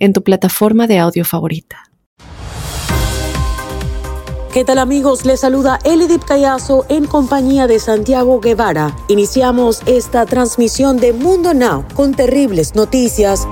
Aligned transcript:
en 0.00 0.12
tu 0.12 0.22
plataforma 0.24 0.88
de 0.88 0.98
audio 0.98 1.24
favorita. 1.24 1.90
¿Qué 4.52 4.64
tal 4.64 4.78
amigos? 4.78 5.24
Les 5.24 5.38
saluda 5.38 5.78
Elidip 5.84 6.24
Callazo 6.24 6.84
en 6.88 7.06
compañía 7.06 7.68
de 7.68 7.78
Santiago 7.78 8.40
Guevara. 8.40 8.96
Iniciamos 9.06 9.80
esta 9.86 10.26
transmisión 10.26 10.96
de 10.96 11.12
Mundo 11.12 11.54
Now 11.54 11.84
con 11.94 12.14
terribles 12.14 12.74
noticias. 12.74 13.46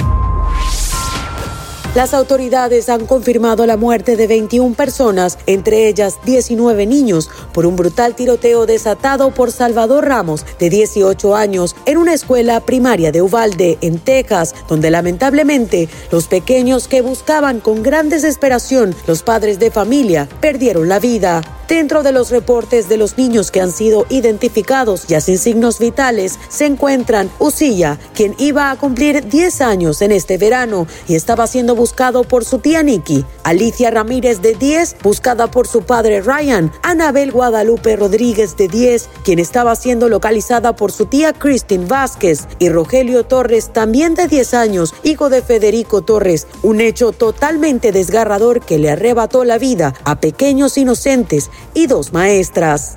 Las 1.98 2.14
autoridades 2.14 2.88
han 2.90 3.06
confirmado 3.06 3.66
la 3.66 3.76
muerte 3.76 4.14
de 4.14 4.28
21 4.28 4.76
personas, 4.76 5.36
entre 5.46 5.88
ellas 5.88 6.18
19 6.24 6.86
niños, 6.86 7.28
por 7.52 7.66
un 7.66 7.74
brutal 7.74 8.14
tiroteo 8.14 8.66
desatado 8.66 9.34
por 9.34 9.50
Salvador 9.50 10.06
Ramos, 10.06 10.46
de 10.60 10.70
18 10.70 11.34
años, 11.34 11.74
en 11.86 11.98
una 11.98 12.14
escuela 12.14 12.60
primaria 12.60 13.10
de 13.10 13.20
Uvalde, 13.20 13.78
en 13.80 13.98
Texas, 13.98 14.54
donde 14.68 14.92
lamentablemente 14.92 15.88
los 16.12 16.28
pequeños 16.28 16.86
que 16.86 17.02
buscaban 17.02 17.58
con 17.58 17.82
gran 17.82 18.08
desesperación 18.10 18.94
los 19.08 19.24
padres 19.24 19.58
de 19.58 19.72
familia 19.72 20.28
perdieron 20.40 20.88
la 20.88 21.00
vida. 21.00 21.57
Dentro 21.68 22.02
de 22.02 22.12
los 22.12 22.30
reportes 22.30 22.88
de 22.88 22.96
los 22.96 23.18
niños 23.18 23.50
que 23.50 23.60
han 23.60 23.72
sido 23.72 24.06
identificados 24.08 25.06
ya 25.06 25.20
sin 25.20 25.36
signos 25.36 25.78
vitales, 25.78 26.38
se 26.48 26.64
encuentran 26.64 27.30
Usilla, 27.38 27.98
quien 28.14 28.34
iba 28.38 28.70
a 28.70 28.76
cumplir 28.76 29.28
10 29.28 29.60
años 29.60 30.00
en 30.00 30.12
este 30.12 30.38
verano 30.38 30.86
y 31.08 31.14
estaba 31.14 31.46
siendo 31.46 31.76
buscado 31.76 32.24
por 32.24 32.46
su 32.46 32.60
tía 32.60 32.82
Nikki, 32.82 33.22
Alicia 33.44 33.90
Ramírez 33.90 34.40
de 34.40 34.54
10, 34.54 34.96
buscada 35.02 35.50
por 35.50 35.68
su 35.68 35.82
padre 35.82 36.22
Ryan, 36.22 36.72
Anabel 36.82 37.32
Guadalupe 37.32 37.96
Rodríguez 37.96 38.56
de 38.56 38.68
10, 38.68 39.10
quien 39.22 39.38
estaba 39.38 39.76
siendo 39.76 40.08
localizada 40.08 40.74
por 40.74 40.90
su 40.90 41.04
tía 41.04 41.34
Christine 41.34 41.84
Vázquez, 41.84 42.48
y 42.58 42.70
Rogelio 42.70 43.26
Torres, 43.26 43.74
también 43.74 44.14
de 44.14 44.26
10 44.26 44.54
años, 44.54 44.94
hijo 45.02 45.28
de 45.28 45.42
Federico 45.42 46.00
Torres, 46.00 46.46
un 46.62 46.80
hecho 46.80 47.12
totalmente 47.12 47.92
desgarrador 47.92 48.62
que 48.62 48.78
le 48.78 48.88
arrebató 48.88 49.44
la 49.44 49.58
vida 49.58 49.92
a 50.04 50.18
pequeños 50.18 50.78
inocentes 50.78 51.50
y 51.74 51.86
dos 51.86 52.12
maestras. 52.12 52.96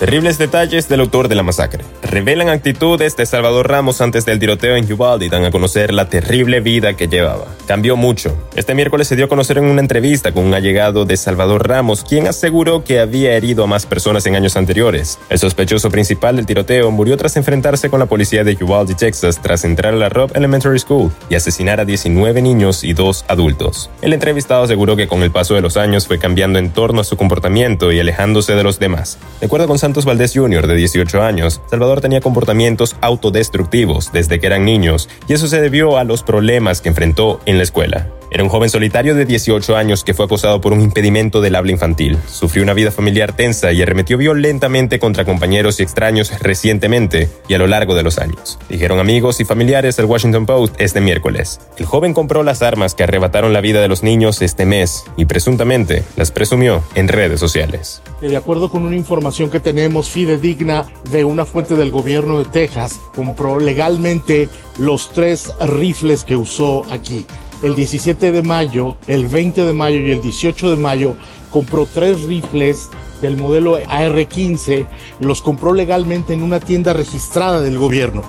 Terribles 0.00 0.38
detalles 0.38 0.88
del 0.88 1.00
autor 1.00 1.28
de 1.28 1.34
la 1.34 1.42
masacre. 1.42 1.84
Revelan 2.02 2.48
actitudes 2.48 3.18
de 3.18 3.26
Salvador 3.26 3.68
Ramos 3.68 4.00
antes 4.00 4.24
del 4.24 4.38
tiroteo 4.38 4.74
en 4.74 4.90
Uvalde 4.90 5.26
y 5.26 5.28
dan 5.28 5.44
a 5.44 5.50
conocer 5.50 5.92
la 5.92 6.08
terrible 6.08 6.60
vida 6.60 6.94
que 6.94 7.06
llevaba. 7.06 7.44
Cambió 7.66 7.96
mucho. 7.96 8.34
Este 8.56 8.74
miércoles 8.74 9.08
se 9.08 9.14
dio 9.14 9.26
a 9.26 9.28
conocer 9.28 9.58
en 9.58 9.64
una 9.64 9.82
entrevista 9.82 10.32
con 10.32 10.46
un 10.46 10.54
allegado 10.54 11.04
de 11.04 11.18
Salvador 11.18 11.68
Ramos, 11.68 12.02
quien 12.02 12.28
aseguró 12.28 12.82
que 12.82 12.98
había 12.98 13.36
herido 13.36 13.64
a 13.64 13.66
más 13.66 13.84
personas 13.84 14.24
en 14.24 14.36
años 14.36 14.56
anteriores. 14.56 15.18
El 15.28 15.38
sospechoso 15.38 15.90
principal 15.90 16.36
del 16.36 16.46
tiroteo 16.46 16.90
murió 16.90 17.18
tras 17.18 17.36
enfrentarse 17.36 17.90
con 17.90 18.00
la 18.00 18.06
policía 18.06 18.42
de 18.42 18.56
Uvalde, 18.58 18.94
Texas, 18.94 19.38
tras 19.42 19.66
entrar 19.66 19.92
a 19.92 19.98
la 19.98 20.08
Robb 20.08 20.34
Elementary 20.34 20.78
School 20.78 21.12
y 21.28 21.34
asesinar 21.34 21.78
a 21.78 21.84
19 21.84 22.40
niños 22.40 22.84
y 22.84 22.94
dos 22.94 23.26
adultos. 23.28 23.90
El 24.00 24.14
entrevistado 24.14 24.62
aseguró 24.62 24.96
que 24.96 25.08
con 25.08 25.22
el 25.22 25.30
paso 25.30 25.54
de 25.54 25.60
los 25.60 25.76
años 25.76 26.06
fue 26.06 26.18
cambiando 26.18 26.58
en 26.58 26.70
torno 26.70 27.02
a 27.02 27.04
su 27.04 27.18
comportamiento 27.18 27.92
y 27.92 28.00
alejándose 28.00 28.54
de 28.54 28.62
los 28.62 28.78
demás. 28.78 29.18
De 29.40 29.46
acuerdo 29.46 29.68
con 29.68 29.78
Santos 29.90 30.04
Valdés 30.04 30.32
Jr., 30.32 30.68
de 30.68 30.76
18 30.76 31.20
años, 31.20 31.60
Salvador 31.68 32.00
tenía 32.00 32.20
comportamientos 32.20 32.94
autodestructivos 33.00 34.12
desde 34.12 34.38
que 34.38 34.46
eran 34.46 34.64
niños, 34.64 35.08
y 35.26 35.32
eso 35.32 35.48
se 35.48 35.60
debió 35.60 35.98
a 35.98 36.04
los 36.04 36.22
problemas 36.22 36.80
que 36.80 36.90
enfrentó 36.90 37.40
en 37.44 37.56
la 37.56 37.64
escuela. 37.64 38.06
Era 38.32 38.44
un 38.44 38.48
joven 38.48 38.70
solitario 38.70 39.16
de 39.16 39.24
18 39.24 39.76
años 39.76 40.04
que 40.04 40.14
fue 40.14 40.26
acosado 40.26 40.60
por 40.60 40.72
un 40.72 40.80
impedimento 40.80 41.40
del 41.40 41.56
habla 41.56 41.72
infantil. 41.72 42.16
Sufrió 42.28 42.62
una 42.62 42.74
vida 42.74 42.92
familiar 42.92 43.32
tensa 43.34 43.72
y 43.72 43.82
arremetió 43.82 44.16
violentamente 44.18 45.00
contra 45.00 45.24
compañeros 45.24 45.80
y 45.80 45.82
extraños 45.82 46.38
recientemente 46.40 47.28
y 47.48 47.54
a 47.54 47.58
lo 47.58 47.66
largo 47.66 47.96
de 47.96 48.04
los 48.04 48.18
años. 48.18 48.56
Dijeron 48.68 49.00
amigos 49.00 49.40
y 49.40 49.44
familiares 49.44 49.96
del 49.96 50.06
Washington 50.06 50.46
Post 50.46 50.80
este 50.80 51.00
miércoles. 51.00 51.58
El 51.76 51.86
joven 51.86 52.14
compró 52.14 52.44
las 52.44 52.62
armas 52.62 52.94
que 52.94 53.02
arrebataron 53.02 53.52
la 53.52 53.60
vida 53.60 53.80
de 53.80 53.88
los 53.88 54.04
niños 54.04 54.42
este 54.42 54.64
mes 54.64 55.02
y 55.16 55.24
presuntamente 55.24 56.04
las 56.14 56.30
presumió 56.30 56.84
en 56.94 57.08
redes 57.08 57.40
sociales. 57.40 58.00
De 58.20 58.36
acuerdo 58.36 58.70
con 58.70 58.84
una 58.84 58.94
información 58.94 59.50
que 59.50 59.58
tenemos 59.58 60.08
fidedigna 60.08 60.86
de 61.10 61.24
una 61.24 61.44
fuente 61.44 61.74
del 61.74 61.90
gobierno 61.90 62.38
de 62.38 62.44
Texas, 62.44 63.00
compró 63.12 63.58
legalmente 63.58 64.48
los 64.78 65.10
tres 65.10 65.52
rifles 65.60 66.22
que 66.22 66.36
usó 66.36 66.86
aquí 66.92 67.26
el 67.62 67.74
17 67.74 68.32
de 68.32 68.42
mayo, 68.42 68.96
el 69.06 69.26
20 69.26 69.64
de 69.64 69.72
mayo 69.72 70.00
y 70.00 70.10
el 70.10 70.22
18 70.22 70.70
de 70.70 70.76
mayo 70.76 71.14
compró 71.50 71.86
tres 71.86 72.22
rifles 72.22 72.88
del 73.20 73.36
modelo 73.36 73.76
AR-15, 73.76 74.86
los 75.20 75.42
compró 75.42 75.74
legalmente 75.74 76.32
en 76.32 76.42
una 76.42 76.60
tienda 76.60 76.92
registrada 76.92 77.60
del 77.60 77.78
gobierno. 77.78 78.22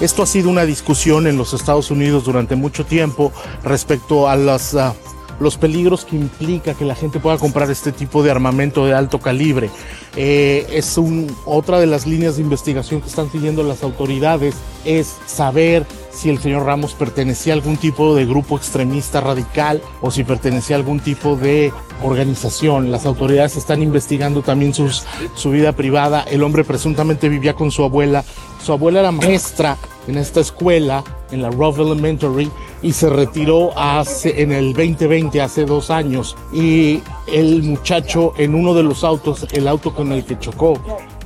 Esto 0.00 0.22
ha 0.22 0.26
sido 0.26 0.50
una 0.50 0.64
discusión 0.64 1.26
en 1.26 1.36
los 1.36 1.52
Estados 1.52 1.90
Unidos 1.90 2.24
durante 2.24 2.56
mucho 2.56 2.84
tiempo 2.84 3.32
respecto 3.62 4.28
a 4.28 4.36
las, 4.36 4.74
ah, 4.74 4.94
los 5.40 5.56
peligros 5.56 6.04
que 6.04 6.16
implica 6.16 6.74
que 6.74 6.84
la 6.84 6.94
gente 6.94 7.20
pueda 7.20 7.38
comprar 7.38 7.70
este 7.70 7.92
tipo 7.92 8.22
de 8.22 8.30
armamento 8.30 8.86
de 8.86 8.94
alto 8.94 9.20
calibre. 9.20 9.70
Eh, 10.16 10.66
es 10.70 10.98
un, 10.98 11.34
otra 11.44 11.78
de 11.78 11.86
las 11.86 12.06
líneas 12.06 12.36
de 12.36 12.42
investigación 12.42 13.00
que 13.00 13.08
están 13.08 13.30
siguiendo 13.30 13.62
las 13.62 13.82
autoridades, 13.82 14.56
es 14.84 15.16
saber 15.26 15.86
si 16.14 16.30
el 16.30 16.38
señor 16.38 16.64
Ramos 16.64 16.94
pertenecía 16.94 17.52
a 17.52 17.56
algún 17.56 17.76
tipo 17.76 18.14
de 18.14 18.24
grupo 18.24 18.56
extremista 18.56 19.20
radical 19.20 19.82
o 20.00 20.10
si 20.10 20.24
pertenecía 20.24 20.76
a 20.76 20.78
algún 20.78 21.00
tipo 21.00 21.36
de 21.36 21.72
organización. 22.02 22.90
Las 22.90 23.06
autoridades 23.06 23.56
están 23.56 23.82
investigando 23.82 24.42
también 24.42 24.72
su 24.74 25.50
vida 25.50 25.72
privada. 25.72 26.24
El 26.30 26.42
hombre 26.42 26.64
presuntamente 26.64 27.28
vivía 27.28 27.54
con 27.54 27.70
su 27.70 27.82
abuela. 27.82 28.24
Su 28.62 28.72
abuela 28.72 29.00
era 29.00 29.12
maestra 29.12 29.76
en 30.06 30.16
esta 30.18 30.40
escuela, 30.40 31.02
en 31.30 31.42
la 31.42 31.50
Rove 31.50 31.82
Elementary, 31.82 32.50
y 32.82 32.92
se 32.92 33.08
retiró 33.08 33.76
hace, 33.78 34.42
en 34.42 34.52
el 34.52 34.72
2020, 34.72 35.40
hace 35.40 35.64
dos 35.64 35.90
años. 35.90 36.36
Y 36.52 37.02
el 37.26 37.62
muchacho 37.62 38.32
en 38.36 38.54
uno 38.54 38.74
de 38.74 38.82
los 38.82 39.04
autos, 39.04 39.46
el 39.52 39.68
auto 39.68 39.94
con 39.94 40.12
el 40.12 40.24
que 40.24 40.38
chocó, 40.38 40.78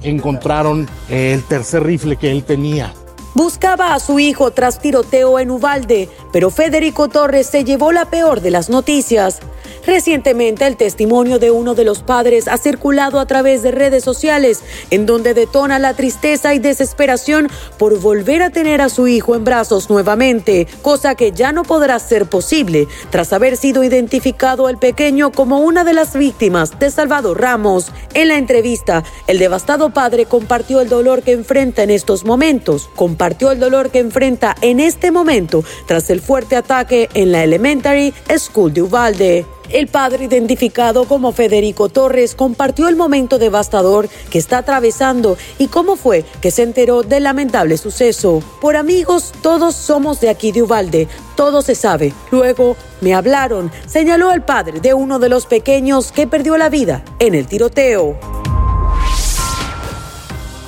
encontraron 0.03 0.89
el 1.09 1.43
tercer 1.45 1.85
rifle 1.85 2.17
que 2.17 2.31
él 2.31 2.45
tenía 2.45 2.93
Buscaba 3.39 3.95
a 3.95 4.01
su 4.01 4.19
hijo 4.19 4.51
tras 4.51 4.81
tiroteo 4.81 5.39
en 5.39 5.53
Uvalde, 5.53 6.09
pero 6.33 6.51
Federico 6.51 7.07
Torres 7.07 7.47
se 7.47 7.63
llevó 7.63 7.93
la 7.93 8.07
peor 8.07 8.41
de 8.41 8.51
las 8.51 8.69
noticias. 8.69 9.39
Recientemente 9.89 10.67
el 10.67 10.77
testimonio 10.77 11.39
de 11.39 11.51
uno 11.51 11.75
de 11.75 11.83
los 11.83 12.03
padres 12.03 12.47
ha 12.47 12.59
circulado 12.59 13.19
a 13.19 13.25
través 13.25 13.63
de 13.63 13.71
redes 13.71 14.05
sociales, 14.05 14.61
en 14.91 15.07
donde 15.07 15.33
detona 15.33 15.79
la 15.79 15.95
tristeza 15.95 16.53
y 16.53 16.59
desesperación 16.59 17.49
por 17.79 17.99
volver 17.99 18.43
a 18.43 18.51
tener 18.51 18.83
a 18.83 18.91
su 18.91 19.09
hijo 19.09 19.35
en 19.35 19.45
brazos 19.45 19.89
nuevamente, 19.89 20.67
cosa 20.83 21.15
que 21.15 21.33
ya 21.33 21.53
no 21.53 21.63
podrá 21.63 21.99
ser 22.01 22.27
posible 22.27 22.87
tras 23.09 23.33
haber 23.33 23.57
sido 23.57 23.83
identificado 23.83 24.69
el 24.69 24.77
pequeño 24.77 25.33
como 25.33 25.61
una 25.61 25.85
de 25.85 25.95
las 25.95 26.15
víctimas 26.15 26.79
de 26.79 26.91
Salvador 26.91 27.41
Ramos. 27.41 27.91
En 28.13 28.29
la 28.29 28.37
entrevista, 28.37 29.05
el 29.27 29.39
devastado 29.39 29.89
padre 29.95 30.27
compartió 30.27 30.83
el 30.83 30.91
dolor 30.91 31.23
que 31.23 31.33
enfrenta 31.33 31.83
en 31.83 31.89
estos 31.89 32.27
momentos, 32.27 32.91
compartió 32.95 33.53
el 33.53 33.59
dolor 33.59 33.89
que 33.89 34.01
enfrenta 34.01 34.55
en 34.61 34.81
este 34.81 35.11
momento 35.11 35.65
tras 35.87 36.11
el 36.11 36.21
fuerte 36.21 36.57
ataque 36.57 37.09
en 37.15 37.33
la 37.33 37.43
Elementary 37.43 38.13
School 38.37 38.75
de 38.75 38.83
Uvalde. 38.83 39.47
El 39.71 39.87
padre, 39.87 40.25
identificado 40.25 41.05
como 41.05 41.33
Federico 41.33 41.91
Torres, 41.91 42.35
compartió 42.35 42.89
el 42.89 42.97
momento 42.97 43.39
devastador 43.39 44.09
que 44.31 44.39
está 44.39 44.59
atravesando 44.59 45.37
y 45.59 45.69
cómo 45.69 45.97
fue 45.97 46.25
que 46.41 46.51
se 46.51 46.63
enteró 46.63 47.03
del 47.03 47.25
lamentable 47.25 47.77
suceso. 47.77 48.43
Por 48.63 48.77
amigos, 48.77 49.33
todos 49.43 49.75
somos 49.75 50.21
de 50.21 50.31
aquí 50.31 50.53
de 50.53 50.63
Ubalde, 50.63 51.07
todo 51.37 51.61
se 51.61 51.75
sabe. 51.75 52.15
Luego 52.31 52.77
me 53.03 53.13
hablaron, 53.13 53.71
señaló 53.87 54.33
el 54.33 54.41
padre 54.41 54.81
de 54.81 54.95
uno 54.95 55.19
de 55.19 55.29
los 55.29 55.45
pequeños 55.45 56.13
que 56.13 56.27
perdió 56.27 56.57
la 56.57 56.71
vida 56.71 57.05
en 57.19 57.35
el 57.35 57.47
tiroteo. 57.47 58.19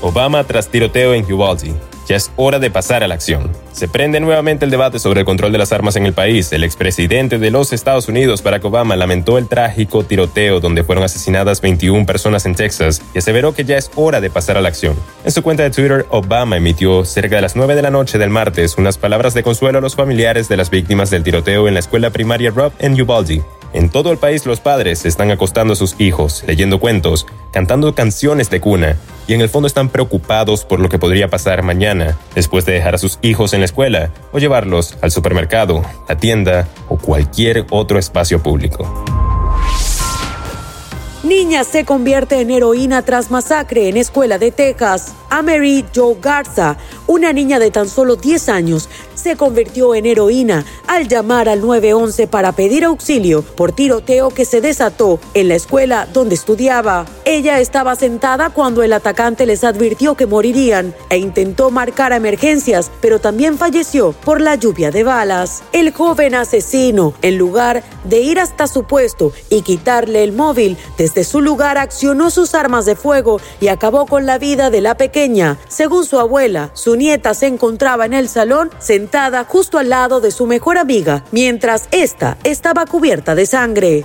Obama 0.03 0.45
tras 0.45 0.69
tiroteo 0.69 1.15
en 1.15 1.31
Uvalde. 1.33 1.75
ya 2.07 2.17
es 2.17 2.31
hora 2.37 2.59
de 2.59 2.71
pasar 2.71 3.03
a 3.03 3.09
la 3.09 3.15
acción. 3.15 3.51
Se 3.81 3.89
prende 3.89 4.21
nuevamente 4.21 4.67
el 4.67 4.71
debate 4.71 4.99
sobre 4.99 5.21
el 5.21 5.25
control 5.25 5.53
de 5.53 5.57
las 5.57 5.73
armas 5.73 5.97
en 5.97 6.05
el 6.05 6.13
país. 6.13 6.53
El 6.53 6.65
expresidente 6.65 7.39
de 7.39 7.51
los 7.51 7.73
Estados 7.73 8.09
Unidos, 8.09 8.43
Barack 8.43 8.67
Obama, 8.67 8.95
lamentó 8.95 9.39
el 9.39 9.49
trágico 9.49 10.05
tiroteo 10.05 10.61
donde 10.61 10.85
fueron 10.85 11.03
asesinadas 11.03 11.63
21 11.63 12.05
personas 12.05 12.45
en 12.45 12.55
Texas 12.55 13.01
y 13.15 13.21
aseveró 13.21 13.55
que 13.55 13.65
ya 13.65 13.79
es 13.79 13.91
hora 13.95 14.21
de 14.21 14.29
pasar 14.29 14.59
a 14.59 14.61
la 14.61 14.69
acción. 14.69 14.97
En 15.25 15.33
su 15.33 15.43
cuenta 15.43 15.63
de 15.63 15.71
Twitter, 15.71 16.05
Obama 16.11 16.59
emitió 16.59 17.07
cerca 17.07 17.37
de 17.37 17.41
las 17.41 17.57
9 17.57 17.75
de 17.75 17.81
la 17.81 17.91
noche 17.91 18.19
del 18.19 18.29
martes 18.29 18.77
unas 18.77 18.99
palabras 18.99 19.33
de 19.33 19.43
consuelo 19.43 19.79
a 19.79 19.81
los 19.81 19.97
familiares 19.97 20.47
de 20.51 20.59
las 20.59 20.69
víctimas 20.69 21.09
del 21.09 21.23
tiroteo 21.23 21.67
en 21.67 21.73
la 21.73 21.81
escuela 21.81 22.11
primaria 22.11 22.51
Rob 22.51 22.75
en 22.81 23.01
Uvalde. 23.01 23.43
En 23.73 23.89
todo 23.89 24.11
el 24.11 24.19
país 24.19 24.47
los 24.47 24.59
padres 24.59 25.07
están 25.07 25.31
acostando 25.31 25.75
a 25.75 25.77
sus 25.77 25.95
hijos, 26.01 26.43
leyendo 26.47 26.81
cuentos, 26.81 27.27
cantando 27.53 27.95
canciones 27.95 28.51
de 28.51 28.61
cuna, 28.61 28.97
y 29.29 29.35
en 29.35 29.41
el 29.43 29.49
fondo 29.49 29.69
están 29.69 29.91
preocupados 29.91 30.65
por 30.65 30.81
lo 30.81 30.89
que 30.89 30.99
podría 30.99 31.29
pasar 31.29 31.63
mañana, 31.63 32.19
después 32.35 32.67
de 32.67 32.73
dejar 32.73 32.97
a 32.97 32.99
sus 32.99 33.21
hijos 33.23 33.53
en 33.53 33.61
la 33.61 33.67
escuela 33.71 34.11
o 34.33 34.39
llevarlos 34.39 34.99
al 35.01 35.11
supermercado, 35.11 35.83
la 36.09 36.17
tienda 36.17 36.69
o 36.89 36.99
cualquier 36.99 37.67
otro 37.71 37.99
espacio 37.99 38.43
público. 38.43 39.05
Niña 41.23 41.65
se 41.65 41.85
convierte 41.85 42.41
en 42.41 42.51
heroína 42.51 43.03
tras 43.03 43.31
masacre 43.31 43.89
en 43.89 43.97
escuela 43.97 44.39
de 44.39 44.51
Texas. 44.51 45.13
A 45.29 45.43
Mary 45.43 45.85
Jo 45.95 46.17
Garza, 46.21 46.79
una 47.07 47.33
niña 47.33 47.59
de 47.59 47.71
tan 47.71 47.89
solo 47.89 48.17
10 48.17 48.49
años, 48.49 48.89
se 49.15 49.37
convirtió 49.37 49.95
en 49.95 50.07
heroína 50.07 50.65
al 50.89 51.07
llamar 51.09 51.49
al 51.49 51.61
911 51.61 52.27
para 52.27 52.53
pedir 52.53 52.85
auxilio 52.85 53.43
por 53.43 53.73
tiroteo 53.73 54.31
que 54.31 54.45
se 54.45 54.61
desató 54.61 55.21
en 55.35 55.49
la 55.49 55.55
escuela 55.55 56.09
donde 56.13 56.35
estudiaba. 56.35 57.05
Ella 57.33 57.61
estaba 57.61 57.95
sentada 57.95 58.51
cuando 58.51 58.83
el 58.83 58.93
atacante 58.93 59.47
les 59.47 59.63
advirtió 59.63 60.17
que 60.17 60.27
morirían 60.27 60.93
e 61.11 61.19
intentó 61.19 61.71
marcar 61.71 62.13
emergencias, 62.13 62.91
pero 63.01 63.21
también 63.21 63.57
falleció 63.57 64.11
por 64.11 64.41
la 64.41 64.57
lluvia 64.57 64.91
de 64.91 65.05
balas. 65.05 65.63
El 65.71 65.93
joven 65.93 66.35
asesino, 66.35 67.15
en 67.23 67.39
lugar 67.39 67.85
de 68.03 68.19
ir 68.19 68.41
hasta 68.41 68.67
su 68.67 68.83
puesto 68.83 69.33
y 69.49 69.63
quitarle 69.63 70.25
el 70.25 70.33
móvil, 70.33 70.77
desde 70.99 71.23
su 71.23 71.41
lugar 71.41 71.79
accionó 71.79 72.31
sus 72.31 72.57
armas 72.57 72.85
de 72.85 72.97
fuego 72.97 73.41
y 73.61 73.69
acabó 73.69 74.07
con 74.07 74.27
la 74.27 74.39
vida 74.39 74.69
de 74.71 74.81
la 74.81 74.97
pequeña. 74.97 75.57
Según 75.69 76.07
su 76.07 76.19
abuela, 76.19 76.73
su 76.75 76.97
nieta 76.97 77.35
se 77.35 77.47
encontraba 77.47 78.07
en 78.07 78.15
el 78.15 78.29
salón 78.29 78.73
sentada 78.81 79.45
justo 79.45 79.79
al 79.79 79.89
lado 79.89 80.21
de 80.21 80.33
su 80.33 80.49
mejor 80.49 80.79
amiga, 80.79 81.25
mientras 81.31 81.87
esta 81.93 82.39
estaba 82.43 82.87
cubierta 82.87 83.37
de 83.37 83.47
sangre. 83.47 84.05